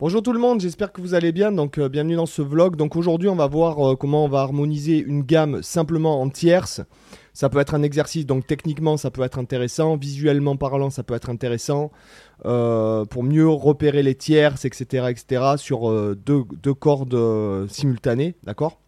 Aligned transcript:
Bonjour 0.00 0.22
tout 0.22 0.32
le 0.32 0.38
monde, 0.38 0.60
j'espère 0.60 0.92
que 0.92 1.00
vous 1.00 1.14
allez 1.14 1.32
bien. 1.32 1.50
Donc 1.50 1.76
euh, 1.76 1.88
bienvenue 1.88 2.14
dans 2.14 2.24
ce 2.24 2.40
vlog. 2.40 2.76
Donc 2.76 2.94
aujourd'hui, 2.94 3.28
on 3.28 3.34
va 3.34 3.48
voir 3.48 3.84
euh, 3.84 3.96
comment 3.96 4.26
on 4.26 4.28
va 4.28 4.42
harmoniser 4.42 4.96
une 4.98 5.24
gamme 5.24 5.60
simplement 5.60 6.22
en 6.22 6.28
tierces. 6.28 6.82
Ça 7.32 7.48
peut 7.48 7.58
être 7.58 7.74
un 7.74 7.82
exercice, 7.82 8.24
donc 8.24 8.46
techniquement 8.46 8.96
ça 8.96 9.10
peut 9.10 9.22
être 9.22 9.40
intéressant, 9.40 9.96
visuellement 9.96 10.56
parlant 10.56 10.90
ça 10.90 11.02
peut 11.02 11.14
être 11.14 11.30
intéressant, 11.30 11.90
euh, 12.46 13.06
pour 13.06 13.24
mieux 13.24 13.48
repérer 13.48 14.04
les 14.04 14.14
tierces, 14.14 14.64
etc., 14.64 15.06
etc., 15.10 15.54
sur 15.56 15.90
deux, 16.14 16.44
deux, 16.62 16.74
cordes 16.74 17.66
simultanées, 17.68 18.36
d'accord? 18.44 18.80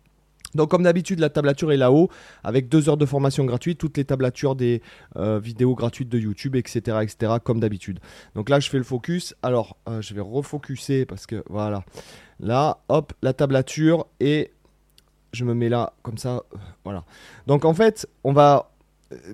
Donc 0.55 0.71
comme 0.71 0.83
d'habitude, 0.83 1.21
la 1.21 1.31
tablature 1.31 1.73
est 1.73 1.77
là-haut, 1.77 2.09
avec 2.45 2.69
deux 2.69 2.89
heures 2.89 2.97
de 2.97 3.07
formation 3.07 3.45
gratuite, 3.45 3.79
toutes 3.79 3.97
les 3.97 4.05
tablatures 4.05 4.57
des 4.57 4.83
euh, 5.17 5.39
vidéos 5.39 5.75
gratuites 5.75 6.09
de 6.09 6.19
YouTube, 6.19 6.57
etc., 6.57 6.99
etc., 7.03 7.35
comme 7.43 7.61
d'habitude. 7.61 8.01
Donc 8.35 8.49
là, 8.49 8.61
je 8.61 8.69
fais 8.69 8.79
le 8.79 8.85
focus. 8.85 9.35
Alors, 9.43 9.77
euh, 9.89 10.03
je 10.03 10.15
vais 10.15 10.21
refocuser 10.21 11.07
parce 11.07 11.27
que 11.27 11.43
voilà. 11.49 11.85
Là, 12.41 12.79
hop, 12.89 13.13
la 13.23 13.33
tablature 13.33 14.07
et 14.19 14.51
je 15.33 15.45
me 15.45 15.55
mets 15.55 15.69
là, 15.69 15.93
comme 16.03 16.19
ça, 16.19 16.37
euh, 16.37 16.59
voilà. 16.85 17.05
Donc 17.47 17.65
en 17.65 17.75
fait, 17.75 18.09
on 18.25 18.33
va 18.33 18.71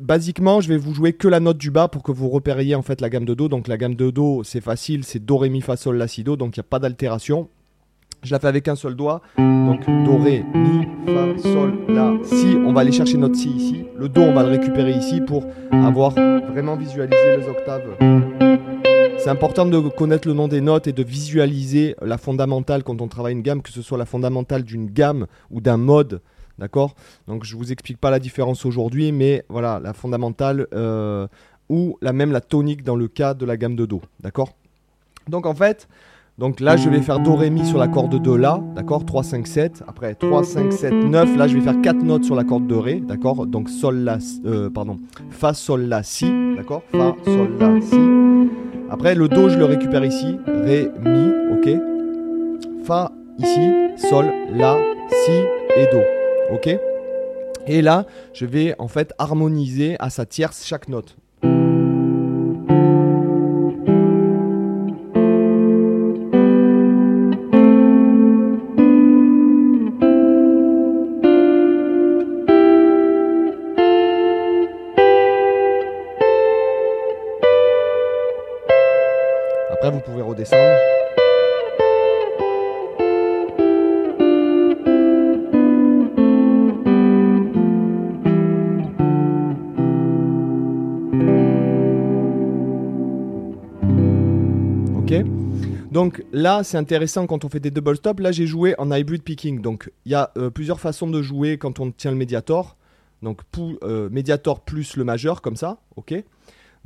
basiquement, 0.00 0.60
je 0.60 0.68
vais 0.68 0.78
vous 0.78 0.94
jouer 0.94 1.12
que 1.12 1.28
la 1.28 1.38
note 1.40 1.58
du 1.58 1.70
bas 1.70 1.88
pour 1.88 2.02
que 2.02 2.10
vous 2.10 2.30
repériez 2.30 2.74
en 2.74 2.82
fait 2.82 3.00
la 3.00 3.10
gamme 3.10 3.24
de 3.24 3.34
Do. 3.34 3.48
Donc 3.48 3.68
la 3.68 3.76
gamme 3.76 3.94
de 3.94 4.10
Do, 4.10 4.42
c'est 4.44 4.60
facile, 4.60 5.04
c'est 5.04 5.24
Do, 5.24 5.36
Ré, 5.36 5.48
Mi, 5.48 5.60
Fa, 5.60 5.76
Sol, 5.76 5.96
La, 5.96 6.08
Si, 6.08 6.24
Do. 6.24 6.36
Donc 6.36 6.56
il 6.56 6.60
n'y 6.60 6.64
a 6.64 6.68
pas 6.68 6.78
d'altération. 6.78 7.48
Je 8.22 8.32
la 8.32 8.38
fais 8.40 8.48
avec 8.48 8.66
un 8.68 8.76
seul 8.76 8.94
doigt. 8.94 9.20
Donc 9.38 9.86
Do, 10.04 10.18
Ré, 10.18 10.44
Mi, 10.54 10.86
Fa, 11.06 11.38
Sol, 11.38 11.78
La, 11.88 12.14
Si. 12.24 12.56
On 12.66 12.72
va 12.72 12.80
aller 12.80 12.92
chercher 12.92 13.18
notre 13.18 13.36
Si 13.36 13.50
ici. 13.50 13.84
Le 13.96 14.08
Do, 14.08 14.22
on 14.22 14.34
va 14.34 14.42
le 14.42 14.50
récupérer 14.50 14.92
ici 14.92 15.20
pour 15.20 15.44
avoir 15.70 16.12
vraiment 16.12 16.76
visualisé 16.76 17.36
les 17.36 17.48
octaves. 17.48 17.96
C'est 19.18 19.30
important 19.30 19.66
de 19.66 19.78
connaître 19.88 20.28
le 20.28 20.34
nom 20.34 20.46
des 20.48 20.60
notes 20.60 20.86
et 20.86 20.92
de 20.92 21.02
visualiser 21.02 21.96
la 22.02 22.18
fondamentale 22.18 22.84
quand 22.84 23.00
on 23.00 23.08
travaille 23.08 23.32
une 23.32 23.42
gamme, 23.42 23.62
que 23.62 23.70
ce 23.70 23.82
soit 23.82 23.98
la 23.98 24.04
fondamentale 24.04 24.62
d'une 24.62 24.86
gamme 24.86 25.26
ou 25.50 25.60
d'un 25.60 25.76
mode. 25.76 26.20
D'accord? 26.58 26.94
Donc 27.26 27.44
je 27.44 27.56
vous 27.56 27.72
explique 27.72 27.98
pas 27.98 28.10
la 28.10 28.18
différence 28.18 28.64
aujourd'hui, 28.64 29.12
mais 29.12 29.44
voilà, 29.48 29.80
la 29.82 29.92
fondamentale 29.92 30.66
euh, 30.74 31.26
ou 31.68 31.98
la 32.00 32.12
même 32.12 32.32
la 32.32 32.40
tonique 32.40 32.82
dans 32.82 32.96
le 32.96 33.08
cas 33.08 33.34
de 33.34 33.44
la 33.44 33.56
gamme 33.56 33.76
de 33.76 33.84
Do. 33.84 34.00
D'accord? 34.20 34.50
Donc 35.28 35.44
en 35.44 35.54
fait, 35.54 35.88
donc 36.38 36.60
là, 36.60 36.76
je 36.76 36.90
vais 36.90 37.00
faire 37.00 37.18
Do, 37.20 37.34
Ré, 37.34 37.48
Mi 37.48 37.64
sur 37.64 37.78
la 37.78 37.88
corde 37.88 38.20
de 38.20 38.30
La, 38.32 38.60
d'accord 38.74 39.06
3, 39.06 39.22
5, 39.22 39.46
7. 39.46 39.84
Après 39.88 40.14
3, 40.14 40.44
5, 40.44 40.70
7, 40.70 40.92
9. 40.92 41.36
Là, 41.36 41.48
je 41.48 41.56
vais 41.56 41.62
faire 41.62 41.80
4 41.80 42.02
notes 42.02 42.24
sur 42.24 42.34
la 42.34 42.44
corde 42.44 42.66
de 42.66 42.74
Ré, 42.74 43.00
d'accord 43.00 43.46
Donc 43.46 43.70
Sol, 43.70 43.96
La, 44.00 44.18
euh, 44.44 44.68
pardon, 44.68 44.98
Fa, 45.30 45.54
Sol, 45.54 45.82
La, 45.82 46.02
Si, 46.02 46.30
d'accord 46.54 46.82
Fa, 46.92 47.14
Sol, 47.24 47.56
La, 47.58 47.80
Si. 47.80 47.98
Après, 48.90 49.14
le 49.14 49.28
Do, 49.28 49.48
je 49.48 49.56
le 49.58 49.64
récupère 49.64 50.04
ici. 50.04 50.36
Ré, 50.46 50.90
Mi, 51.04 51.30
ok 51.52 51.70
Fa, 52.84 53.12
ici. 53.38 53.70
Sol, 53.96 54.26
La, 54.52 54.76
Si 55.08 55.32
et 55.78 55.86
Do, 55.90 56.00
ok 56.52 56.78
Et 57.66 57.80
là, 57.80 58.04
je 58.34 58.44
vais 58.44 58.74
en 58.78 58.88
fait 58.88 59.14
harmoniser 59.18 59.96
à 60.00 60.10
sa 60.10 60.26
tierce 60.26 60.66
chaque 60.66 60.88
note. 60.90 61.16
Vous 79.90 80.00
pouvez 80.00 80.22
redescendre. 80.22 80.62
Ok 94.98 95.24
donc 95.92 96.24
là, 96.30 96.62
c'est 96.62 96.76
intéressant 96.76 97.26
quand 97.26 97.46
on 97.46 97.48
fait 97.48 97.60
des 97.60 97.70
double 97.70 97.96
stops. 97.96 98.20
Là, 98.20 98.30
j'ai 98.30 98.46
joué 98.46 98.74
en 98.76 98.92
hybrid 98.92 99.22
picking. 99.22 99.62
Donc 99.62 99.90
il 100.04 100.12
y 100.12 100.14
a 100.14 100.30
euh, 100.36 100.50
plusieurs 100.50 100.78
façons 100.78 101.08
de 101.08 101.22
jouer 101.22 101.56
quand 101.56 101.80
on 101.80 101.90
tient 101.90 102.10
le 102.10 102.18
médiator. 102.18 102.76
Donc 103.22 103.40
euh, 103.82 104.10
médiator 104.10 104.60
plus 104.60 104.96
le 104.96 105.04
majeur, 105.04 105.40
comme 105.40 105.56
ça. 105.56 105.78
Ok 105.96 106.12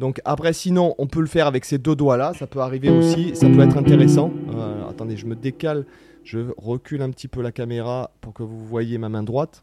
donc 0.01 0.23
après, 0.25 0.55
sinon, 0.55 0.95
on 0.97 1.07
peut 1.07 1.21
le 1.21 1.27
faire 1.27 1.47
avec 1.47 1.67
ces 1.67 1.77
deux 1.77 1.95
doigts-là. 1.95 2.33
Ça 2.39 2.47
peut 2.47 2.61
arriver 2.61 2.89
aussi. 2.89 3.37
Ça 3.37 3.47
peut 3.49 3.61
être 3.61 3.77
intéressant. 3.77 4.33
Euh, 4.55 4.89
attendez, 4.89 5.17
je 5.17 5.27
me 5.27 5.37
décale. 5.37 5.85
Je 6.25 6.39
recule 6.57 7.03
un 7.03 7.11
petit 7.11 7.29
peu 7.29 7.43
la 7.43 7.53
caméra 7.53 8.11
pour 8.23 8.33
que 8.33 8.43
vous 8.43 8.65
voyez 8.65 8.97
ma 8.97 9.11
main 9.11 9.23
droite. 9.23 9.61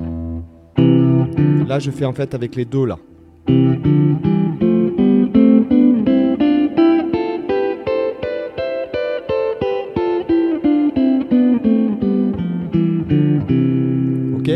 Là, 0.77 1.79
je 1.79 1.89
fais 1.89 2.05
en 2.05 2.13
fait 2.13 2.35
avec 2.35 2.55
les 2.55 2.65
deux 2.65 2.85
là. 2.85 2.97
Ok 14.37 14.49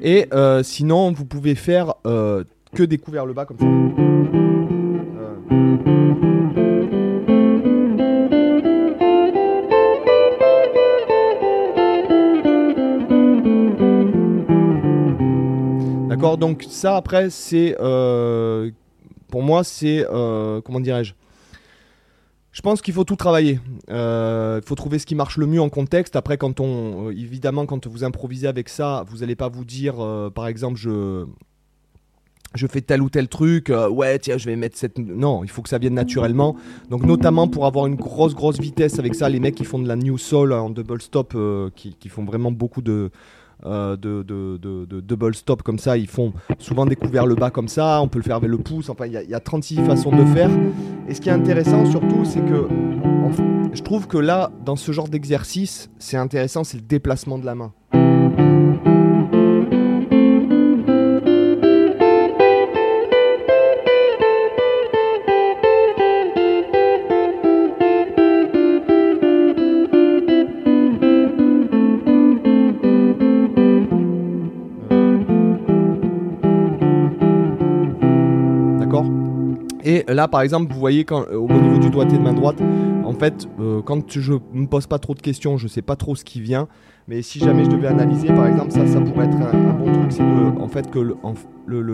Et 0.00 0.28
euh, 0.32 0.62
sinon, 0.62 1.10
vous 1.10 1.24
pouvez 1.24 1.56
faire 1.56 1.94
euh, 2.06 2.44
que 2.72 2.84
des 2.84 2.98
coups 2.98 3.16
le 3.16 3.32
bas 3.32 3.44
comme 3.44 3.58
ça. 3.58 4.07
D'accord 16.18 16.36
Donc 16.36 16.66
ça, 16.68 16.96
après, 16.96 17.30
c'est... 17.30 17.76
Euh, 17.80 18.72
pour 19.28 19.42
moi, 19.42 19.62
c'est... 19.62 20.04
Euh, 20.10 20.60
comment 20.60 20.80
dirais-je? 20.80 21.14
Je 22.50 22.60
pense 22.60 22.82
qu'il 22.82 22.92
faut 22.92 23.04
tout 23.04 23.14
travailler. 23.14 23.60
Euh, 23.88 24.58
il 24.60 24.66
faut 24.66 24.74
trouver 24.74 24.98
ce 24.98 25.06
qui 25.06 25.14
marche 25.14 25.36
le 25.36 25.46
mieux 25.46 25.60
en 25.60 25.68
contexte. 25.68 26.16
Après, 26.16 26.36
quand 26.36 26.58
on, 26.58 27.10
évidemment, 27.10 27.66
quand 27.66 27.86
vous 27.86 28.02
improvisez 28.02 28.48
avec 28.48 28.68
ça, 28.68 29.04
vous 29.08 29.18
n'allez 29.18 29.36
pas 29.36 29.48
vous 29.48 29.64
dire, 29.64 29.94
par 30.34 30.48
exemple, 30.48 30.76
je, 30.76 31.24
je 32.56 32.66
fais 32.66 32.80
tel 32.80 33.00
ou 33.00 33.10
tel 33.10 33.28
truc, 33.28 33.72
ouais, 33.90 34.18
tiens, 34.18 34.38
je 34.38 34.46
vais 34.46 34.56
mettre 34.56 34.76
cette. 34.76 34.98
Non, 34.98 35.44
il 35.44 35.50
faut 35.50 35.62
que 35.62 35.68
ça 35.68 35.78
vienne 35.78 35.94
naturellement. 35.94 36.56
Donc, 36.90 37.04
notamment 37.04 37.46
pour 37.46 37.64
avoir 37.64 37.86
une 37.86 37.94
grosse, 37.94 38.34
grosse 38.34 38.58
vitesse 38.58 38.98
avec 38.98 39.14
ça, 39.14 39.28
les 39.28 39.38
mecs 39.38 39.54
qui 39.54 39.64
font 39.64 39.78
de 39.78 39.86
la 39.86 39.94
new 39.94 40.18
soul 40.18 40.52
en 40.52 40.68
double 40.68 41.00
stop, 41.00 41.36
qui, 41.76 42.08
font 42.08 42.24
vraiment 42.24 42.50
beaucoup 42.50 42.82
de, 42.82 43.12
euh, 43.64 43.96
de, 43.96 45.00
double 45.00 45.34
stop 45.34 45.62
comme 45.62 45.78
ça. 45.78 45.96
Ils 45.96 46.08
font 46.08 46.32
souvent 46.58 46.86
des 46.86 46.96
le 46.96 47.34
bas 47.34 47.50
comme 47.50 47.68
ça. 47.68 48.00
On 48.02 48.08
peut 48.08 48.18
le 48.18 48.24
faire 48.24 48.36
avec 48.36 48.50
le 48.50 48.58
pouce. 48.58 48.88
Enfin, 48.88 49.06
il 49.06 49.12
y, 49.12 49.34
a 49.34 49.40
36 49.40 49.76
façons 49.84 50.10
de 50.10 50.24
faire. 50.26 50.50
Et 51.08 51.14
ce 51.14 51.20
qui 51.20 51.28
est 51.28 51.32
intéressant 51.32 51.84
surtout, 51.86 52.24
c'est 52.24 52.40
que 52.40 52.68
je 53.72 53.82
trouve 53.82 54.06
que 54.06 54.18
là, 54.18 54.50
dans 54.64 54.76
ce 54.76 54.92
genre 54.92 55.08
d'exercice, 55.08 55.90
c'est 55.98 56.16
intéressant, 56.16 56.64
c'est 56.64 56.78
le 56.78 56.82
déplacement 56.82 57.38
de 57.38 57.46
la 57.46 57.54
main. 57.54 57.72
Et 79.88 80.04
là, 80.06 80.28
par 80.28 80.42
exemple, 80.42 80.70
vous 80.70 80.78
voyez 80.78 81.04
quand, 81.04 81.24
au 81.32 81.48
niveau 81.50 81.78
du 81.78 81.88
doigté 81.88 82.18
de 82.18 82.22
main 82.22 82.34
droite, 82.34 82.58
en 83.04 83.14
fait, 83.14 83.48
euh, 83.58 83.80
quand 83.80 84.02
je 84.10 84.34
ne 84.34 84.60
me 84.60 84.66
pose 84.66 84.86
pas 84.86 84.98
trop 84.98 85.14
de 85.14 85.22
questions, 85.22 85.56
je 85.56 85.64
ne 85.64 85.68
sais 85.70 85.80
pas 85.80 85.96
trop 85.96 86.14
ce 86.14 86.24
qui 86.24 86.42
vient. 86.42 86.68
Mais 87.08 87.22
si 87.22 87.38
jamais 87.38 87.64
je 87.64 87.70
devais 87.70 87.86
analyser, 87.86 88.28
par 88.28 88.46
exemple, 88.46 88.70
ça, 88.70 88.86
ça 88.86 89.00
pourrait 89.00 89.24
être 89.24 89.38
un, 89.38 89.72
bon 89.72 89.90
truc, 89.90 90.12
c'est 90.12 90.22
en 90.22 90.68
fait 90.68 90.90
que 90.90 90.98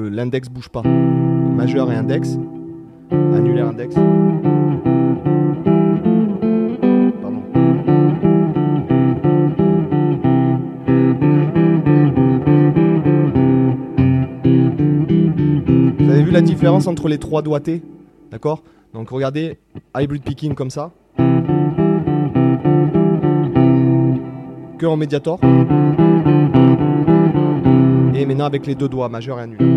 l'index 0.08 0.48
bouge 0.48 0.70
pas. 0.70 0.82
Majeur 0.82 1.92
et 1.92 1.94
index, 1.94 2.36
annulaire 3.12 3.68
index. 3.68 3.94
Différence 16.44 16.86
entre 16.86 17.08
les 17.08 17.18
trois 17.18 17.42
doigtés 17.42 17.82
D'accord? 18.30 18.62
Donc 18.92 19.10
regardez, 19.10 19.58
hybrid 19.96 20.22
picking 20.22 20.54
comme 20.54 20.70
ça. 20.70 20.90
Que 24.76 24.86
en 24.86 24.96
médiator. 24.96 25.38
Et 28.14 28.26
maintenant 28.26 28.44
avec 28.44 28.66
les 28.66 28.74
deux 28.74 28.88
doigts, 28.88 29.08
majeur 29.08 29.38
et 29.38 29.42
annulaire. 29.42 29.68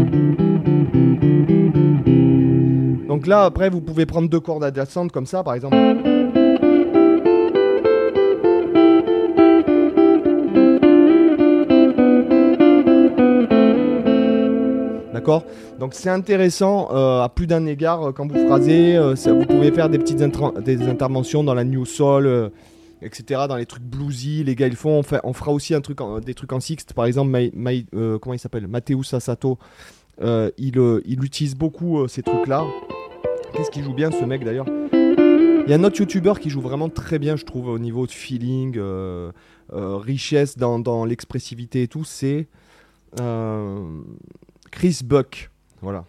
Donc 3.08 3.28
là, 3.28 3.44
après, 3.46 3.70
vous 3.70 3.82
pouvez 3.82 4.06
prendre 4.06 4.30
deux 4.30 4.40
cordes 4.40 4.64
adjacentes 4.64 5.12
comme 5.12 5.26
ça, 5.26 5.44
par 5.44 5.54
exemple. 5.54 5.76
Donc 15.80 15.94
c'est 15.94 16.10
intéressant 16.10 16.90
euh, 16.92 17.22
à 17.22 17.30
plus 17.30 17.48
d'un 17.48 17.66
égard 17.66 18.04
euh, 18.10 18.12
quand 18.12 18.28
vous 18.32 18.46
phrasez. 18.48 18.96
euh, 18.96 19.14
vous 19.14 19.46
pouvez 19.46 19.72
faire 19.72 19.90
des 19.90 20.00
petites 20.00 20.24
des 20.64 20.82
interventions 20.84 21.44
dans 21.44 21.54
la 21.54 21.64
New 21.64 21.86
Soul, 21.86 22.52
etc. 23.02 23.42
Dans 23.48 23.58
les 23.58 23.66
trucs 23.66 23.84
bluesy. 23.84 24.44
Les 24.44 24.56
gars, 24.56 24.68
ils 24.68 24.76
font. 24.76 25.02
On, 25.02 25.20
on 25.24 25.34
fera 25.34 25.52
aussi 25.52 25.74
des 26.26 26.34
trucs 26.34 26.54
en 26.54 26.60
sixte. 26.60 26.94
Par 26.94 27.06
exemple, 27.06 27.32
comment 28.22 28.34
il 28.34 28.40
s'appelle? 28.40 28.68
Matteo 28.68 29.04
Sasato. 29.04 29.58
euh, 30.22 30.50
il, 30.58 30.76
il 31.06 31.24
utilise 31.24 31.56
beaucoup 31.56 32.08
ces 32.08 32.24
trucs-là. 32.24 32.64
Qu'est-ce 33.54 33.72
qu'il 33.72 33.84
joue 33.84 33.94
bien 33.94 34.12
ce 34.12 34.24
mec 34.26 34.44
d'ailleurs? 34.44 34.66
Il 34.94 35.72
y 35.72 35.74
a 35.74 35.76
un 35.76 35.84
autre 35.84 36.00
youtubeur 36.00 36.40
qui 36.40 36.50
joue 36.50 36.62
vraiment 36.62 36.88
très 36.90 37.20
bien, 37.20 37.36
je 37.36 37.44
trouve, 37.44 37.68
au 37.68 37.80
niveau 37.80 38.08
de 38.08 38.12
feeling, 38.12 38.80
richesse 39.72 40.58
dans, 40.58 41.06
l'expressivité 41.06 41.84
et 41.84 41.88
tout. 41.88 42.06
C'est 42.06 42.48
Chris 44.78 45.00
Buck. 45.04 45.50
Voilà. 45.82 46.06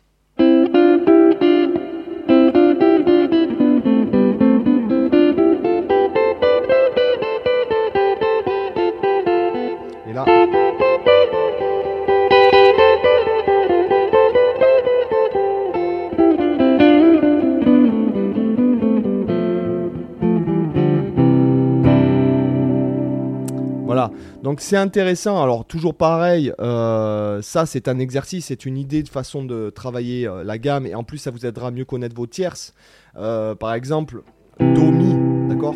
Donc 24.48 24.62
c'est 24.62 24.78
intéressant. 24.78 25.42
Alors 25.42 25.66
toujours 25.66 25.92
pareil, 25.92 26.54
euh, 26.58 27.42
ça 27.42 27.66
c'est 27.66 27.86
un 27.86 27.98
exercice, 27.98 28.46
c'est 28.46 28.64
une 28.64 28.78
idée 28.78 29.02
de 29.02 29.08
façon 29.10 29.44
de 29.44 29.68
travailler 29.68 30.26
euh, 30.26 30.42
la 30.42 30.56
gamme 30.56 30.86
et 30.86 30.94
en 30.94 31.04
plus 31.04 31.18
ça 31.18 31.30
vous 31.30 31.44
aidera 31.44 31.68
à 31.68 31.70
mieux 31.70 31.84
connaître 31.84 32.16
vos 32.16 32.26
tierces. 32.26 32.72
Euh, 33.18 33.54
par 33.54 33.74
exemple, 33.74 34.22
Do 34.58 34.90
Mi, 34.90 35.14
d'accord? 35.50 35.74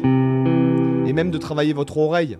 Et 1.06 1.12
même 1.12 1.30
de 1.30 1.36
travailler 1.36 1.74
votre 1.74 1.98
oreille. 1.98 2.38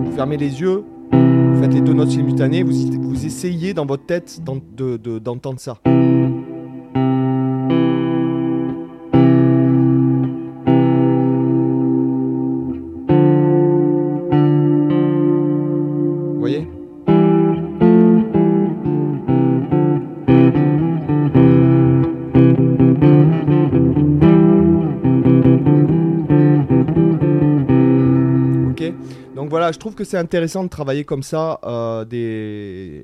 Vous 0.00 0.12
fermez 0.16 0.38
les 0.38 0.62
yeux, 0.62 0.82
vous 1.12 1.60
faites 1.60 1.74
les 1.74 1.82
deux 1.82 1.92
notes 1.92 2.12
simultanées, 2.12 2.62
vous, 2.62 2.72
vous 3.02 3.26
essayez 3.26 3.74
dans 3.74 3.84
votre 3.84 4.06
tête 4.06 4.40
d'en- 4.42 4.56
de- 4.74 4.96
d'entendre 5.18 5.60
ça. 5.60 5.76
Je 29.72 29.78
trouve 29.78 29.94
que 29.94 30.04
c'est 30.04 30.18
intéressant 30.18 30.64
de 30.64 30.68
travailler 30.68 31.04
comme 31.04 31.22
ça. 31.22 31.60
euh. 31.64 33.02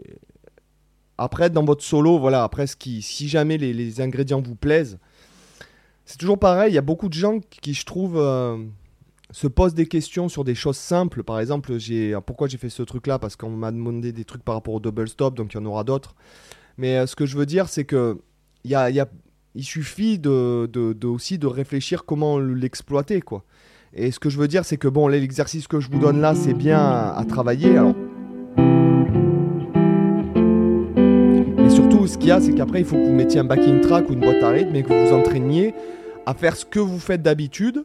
Après, 1.18 1.48
dans 1.48 1.64
votre 1.64 1.82
solo, 1.82 2.18
voilà, 2.18 2.42
après, 2.42 2.66
si 2.66 3.28
jamais 3.28 3.56
les, 3.56 4.00
ingrédients 4.00 4.42
vous 4.42 4.54
plaisent, 4.54 4.98
c'est 6.04 6.18
toujours 6.18 6.38
pareil. 6.38 6.72
Il 6.72 6.74
y 6.74 6.78
a 6.78 6.82
beaucoup 6.82 7.08
de 7.08 7.14
gens 7.14 7.40
qui, 7.40 7.72
je 7.72 7.86
trouve, 7.86 8.18
euh, 8.18 8.58
se 9.30 9.46
posent 9.46 9.74
des 9.74 9.86
questions 9.86 10.28
sur 10.28 10.44
des 10.44 10.54
choses 10.54 10.76
simples. 10.76 11.22
Par 11.22 11.40
exemple, 11.40 11.72
pourquoi 12.26 12.48
j'ai 12.48 12.58
fait 12.58 12.68
ce 12.68 12.82
truc-là? 12.82 13.18
Parce 13.18 13.34
qu'on 13.34 13.50
m'a 13.50 13.72
demandé 13.72 14.12
des 14.12 14.24
trucs 14.24 14.42
par 14.42 14.56
rapport 14.56 14.74
au 14.74 14.80
double 14.80 15.08
stop, 15.08 15.34
donc 15.34 15.54
il 15.54 15.56
y 15.56 15.60
en 15.60 15.64
aura 15.64 15.84
d'autres. 15.84 16.14
Mais 16.76 16.98
euh, 16.98 17.06
ce 17.06 17.16
que 17.16 17.24
je 17.24 17.36
veux 17.38 17.46
dire, 17.46 17.68
c'est 17.68 17.84
que 17.84 18.20
il 18.64 19.64
suffit 19.64 20.20
aussi 21.04 21.38
de 21.38 21.46
réfléchir 21.46 22.04
comment 22.04 22.38
l'exploiter, 22.38 23.22
quoi. 23.22 23.44
Et 23.94 24.10
ce 24.10 24.18
que 24.18 24.28
je 24.28 24.38
veux 24.38 24.48
dire, 24.48 24.64
c'est 24.64 24.76
que 24.76 24.88
bon, 24.88 25.08
l'exercice 25.08 25.66
que 25.68 25.80
je 25.80 25.90
vous 25.90 25.98
donne 25.98 26.20
là, 26.20 26.34
c'est 26.34 26.54
bien 26.54 26.78
à, 26.78 27.24
travailler. 27.28 27.80
Mais 31.58 31.70
surtout, 31.70 32.06
ce 32.06 32.18
qu'il 32.18 32.28
y 32.28 32.30
a, 32.30 32.40
c'est 32.40 32.54
qu'après, 32.54 32.80
il 32.80 32.84
faut 32.84 32.96
que 32.96 33.04
vous 33.06 33.12
mettiez 33.14 33.40
un 33.40 33.44
backing 33.44 33.80
track 33.80 34.08
ou 34.10 34.12
une 34.12 34.20
boîte 34.20 34.42
à 34.42 34.50
rythme 34.50 34.74
et 34.76 34.82
que 34.82 34.92
vous 34.92 35.06
vous 35.08 35.14
entraîniez 35.14 35.74
à 36.26 36.34
faire 36.34 36.56
ce 36.56 36.64
que 36.64 36.78
vous 36.78 36.98
faites 36.98 37.22
d'habitude. 37.22 37.84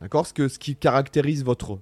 D'accord 0.00 0.26
ce, 0.26 0.48
ce 0.48 0.58
qui 0.58 0.76
caractérise 0.76 1.44
votre, 1.44 1.78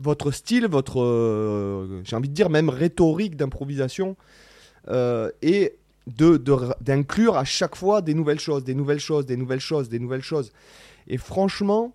votre 0.00 0.30
style, 0.30 0.66
votre, 0.66 1.00
euh, 1.00 2.00
j'ai 2.04 2.16
envie 2.16 2.28
de 2.28 2.34
dire, 2.34 2.50
même 2.50 2.68
rhétorique 2.68 3.36
d'improvisation. 3.36 4.16
euh, 4.88 5.30
et 5.42 5.76
de- 6.06 6.38
de- 6.38 6.56
d'inclure 6.80 7.36
à 7.36 7.44
chaque 7.44 7.76
fois 7.76 8.00
des 8.00 8.14
nouvelles 8.14 8.40
choses, 8.40 8.64
des 8.64 8.74
nouvelles 8.74 8.98
choses, 8.98 9.26
des 9.26 9.36
nouvelles 9.36 9.60
choses, 9.60 9.90
des 9.90 9.98
nouvelles 9.98 10.22
choses. 10.22 10.52
Et 11.06 11.18
franchement, 11.18 11.92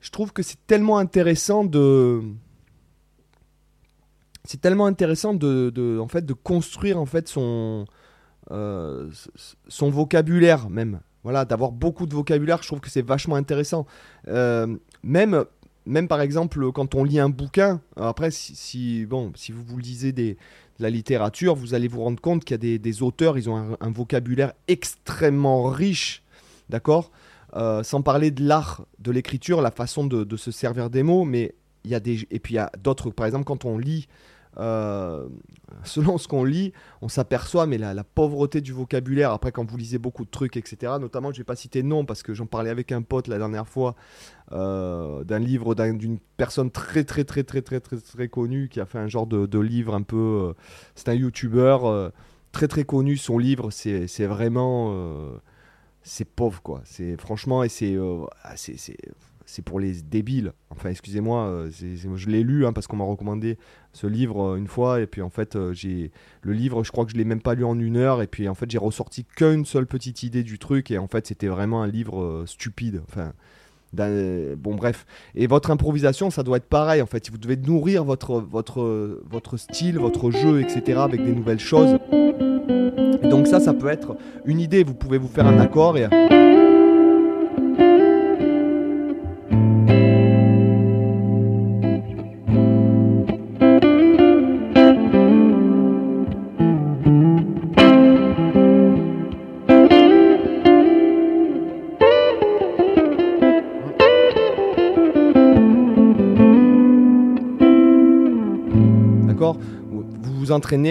je 0.00 0.10
trouve 0.10 0.32
que 0.32 0.42
c'est 0.42 0.64
tellement 0.66 0.98
intéressant 0.98 1.64
de 1.64 2.22
c'est 4.44 4.60
tellement 4.60 4.86
intéressant 4.86 5.34
de, 5.34 5.98
en 6.00 6.08
fait 6.08 6.24
de 6.24 6.32
construire 6.32 6.98
en 6.98 7.06
fait 7.06 7.28
son 7.28 7.84
euh, 8.52 9.10
son 9.68 9.90
vocabulaire 9.90 10.70
même. 10.70 11.00
Voilà 11.24 11.44
d'avoir 11.44 11.72
beaucoup 11.72 12.06
de 12.06 12.14
vocabulaire 12.14 12.62
je 12.62 12.68
trouve 12.68 12.80
que 12.80 12.90
c'est 12.90 13.02
vachement 13.02 13.36
intéressant. 13.36 13.86
Euh, 14.28 14.76
même 15.02 15.44
même 15.86 16.08
par 16.08 16.20
exemple 16.20 16.70
quand 16.72 16.94
on 16.94 17.02
lit 17.02 17.18
un 17.18 17.28
bouquin 17.28 17.80
après 17.96 18.30
si, 18.30 19.06
bon 19.06 19.32
si 19.34 19.52
vous 19.52 19.64
vous 19.64 19.78
lisez 19.78 20.12
de 20.12 20.36
la 20.78 20.90
littérature 20.90 21.54
vous 21.54 21.74
allez 21.74 21.88
vous 21.88 22.02
rendre 22.02 22.20
compte 22.20 22.44
qu'il 22.44 22.54
y 22.54 22.56
a 22.56 22.58
des, 22.58 22.78
des 22.78 23.02
auteurs 23.02 23.38
ils 23.38 23.48
ont 23.50 23.56
un, 23.56 23.76
un 23.80 23.90
vocabulaire 23.90 24.52
extrêmement 24.68 25.64
riche 25.64 26.22
d'accord? 26.68 27.10
Euh, 27.56 27.82
sans 27.82 28.02
parler 28.02 28.30
de 28.30 28.44
l'art 28.46 28.86
de 28.98 29.10
l'écriture, 29.10 29.62
la 29.62 29.70
façon 29.70 30.06
de, 30.06 30.36
se 30.36 30.50
servir 30.50 30.90
des 30.90 31.02
mots, 31.02 31.24
mais 31.24 31.54
il 31.84 31.90
y 31.90 31.94
a 31.94 32.00
des 32.00 32.26
et 32.30 32.38
puis 32.38 32.54
il 32.54 32.56
y 32.56 32.60
a 32.60 32.70
d'autres. 32.82 33.10
Par 33.10 33.24
exemple, 33.24 33.44
quand 33.44 33.64
on 33.64 33.78
lit, 33.78 34.08
euh, 34.58 35.26
selon 35.84 36.18
ce 36.18 36.28
qu'on 36.28 36.44
lit, 36.44 36.74
on 37.00 37.08
s'aperçoit 37.08 37.66
mais 37.66 37.78
la, 37.78 38.04
pauvreté 38.04 38.60
du 38.60 38.72
vocabulaire. 38.72 39.30
Après, 39.30 39.52
quand 39.52 39.64
vous 39.70 39.76
lisez 39.78 39.96
beaucoup 39.96 40.26
de 40.26 40.30
trucs, 40.30 40.58
etc. 40.58 40.94
Notamment, 41.00 41.32
je 41.32 41.38
vais 41.38 41.44
pas 41.44 41.56
citer 41.56 41.82
nom 41.82 42.04
parce 42.04 42.22
que 42.22 42.34
j'en 42.34 42.46
parlais 42.46 42.68
avec 42.70 42.92
un 42.92 43.00
pote 43.00 43.26
la 43.26 43.38
dernière 43.38 43.68
fois 43.68 43.94
euh, 44.52 45.24
d'un 45.24 45.38
livre 45.38 45.74
d'un- 45.74 45.94
d'une 45.94 46.18
personne 46.36 46.70
très 46.70 47.04
très 47.04 47.24
très 47.24 47.42
très 47.42 47.62
très 47.62 47.80
très 47.80 47.96
très 47.96 48.28
connue 48.28 48.68
qui 48.68 48.80
a 48.80 48.86
fait 48.86 48.98
un 48.98 49.08
genre 49.08 49.26
de, 49.26 49.46
de 49.46 49.58
livre 49.58 49.94
un 49.94 50.02
peu. 50.02 50.52
c'est 50.94 51.08
un 51.08 51.14
youtubeur 51.14 52.12
très 52.52 52.68
très 52.68 52.84
connu. 52.84 53.16
Son 53.16 53.38
livre, 53.38 53.70
c'est 53.70 54.26
vraiment 54.26 55.38
c'est 56.06 56.24
pauvre 56.24 56.62
quoi. 56.62 56.80
C'est 56.84 57.20
franchement 57.20 57.62
et 57.64 57.68
c'est 57.68 57.94
euh, 57.94 58.24
ah, 58.44 58.54
c'est 58.56 59.62
pour 59.62 59.78
les 59.78 60.02
débiles. 60.02 60.52
Enfin, 60.70 60.90
excusez-moi, 60.90 61.46
euh, 61.46 61.70
je 61.70 62.28
l'ai 62.28 62.42
lu 62.42 62.66
hein, 62.66 62.72
parce 62.72 62.86
qu'on 62.86 62.96
m'a 62.96 63.04
recommandé 63.04 63.58
ce 63.92 64.06
livre 64.06 64.42
euh, 64.42 64.56
une 64.56 64.68
fois 64.68 65.00
et 65.00 65.06
puis 65.06 65.20
en 65.20 65.30
fait 65.30 65.58
j'ai 65.72 66.12
le 66.42 66.52
livre, 66.52 66.84
je 66.84 66.92
crois 66.92 67.04
que 67.04 67.10
je 67.10 67.16
l'ai 67.16 67.24
même 67.24 67.42
pas 67.42 67.54
lu 67.54 67.64
en 67.64 67.78
une 67.78 67.96
heure 67.96 68.22
et 68.22 68.28
puis 68.28 68.48
en 68.48 68.54
fait 68.54 68.70
j'ai 68.70 68.78
ressorti 68.78 69.24
qu'une 69.24 69.64
seule 69.64 69.86
petite 69.86 70.22
idée 70.22 70.42
du 70.42 70.58
truc 70.58 70.90
et 70.90 70.98
en 70.98 71.08
fait 71.08 71.26
c'était 71.26 71.48
vraiment 71.48 71.82
un 71.82 71.88
livre 71.88 72.44
stupide. 72.46 73.02
Enfin. 73.08 73.32
Bon 74.58 74.74
bref, 74.74 75.06
et 75.34 75.46
votre 75.46 75.70
improvisation, 75.70 76.28
ça 76.28 76.42
doit 76.42 76.58
être 76.58 76.68
pareil 76.68 77.00
en 77.00 77.06
fait. 77.06 77.30
Vous 77.30 77.38
devez 77.38 77.56
nourrir 77.56 78.04
votre, 78.04 78.40
votre, 78.40 79.22
votre 79.24 79.56
style, 79.56 79.98
votre 79.98 80.30
jeu, 80.30 80.60
etc. 80.60 80.98
avec 80.98 81.24
des 81.24 81.32
nouvelles 81.32 81.60
choses. 81.60 81.98
Ça, 83.46 83.60
ça 83.60 83.72
peut 83.72 83.88
être 83.88 84.16
une 84.44 84.60
idée. 84.60 84.84
Vous 84.84 84.94
pouvez 84.94 85.18
vous 85.18 85.28
faire 85.28 85.46
un 85.46 85.58
accord 85.58 85.96
et... 85.96 86.45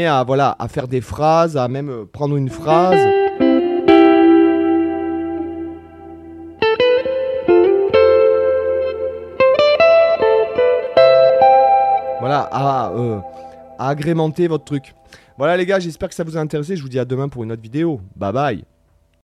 à, 0.06 0.24
voilà, 0.24 0.56
à 0.60 0.68
faire 0.68 0.88
des 0.88 1.02
phrases, 1.02 1.58
à 1.58 1.68
même 1.68 1.90
euh, 1.90 2.06
prendre 2.06 2.36
une 2.36 2.50
phrase. 2.50 3.00
Voilà, 12.20 12.50
à, 12.52 12.92
euh, 12.92 13.20
à 13.78 13.90
agrémenter 13.90 14.48
votre 14.48 14.64
truc. 14.66 14.94
Voilà 15.38 15.58
les 15.58 15.66
gars, 15.66 15.80
j'espère 15.80 16.10
que 16.10 16.16
ça 16.16 16.24
vous 16.24 16.38
a 16.38 16.40
intéressé. 16.40 16.76
Je 16.76 16.82
vous 16.82 16.90
dis 16.90 17.00
à 17.00 17.06
demain 17.06 17.28
pour 17.28 17.44
une 17.44 17.52
autre 17.52 17.62
vidéo. 17.62 18.00
Bye 18.16 18.34
bye 18.34 18.75